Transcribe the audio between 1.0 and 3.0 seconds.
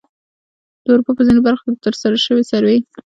په ځینو برخو کې د ترسره شوې سروې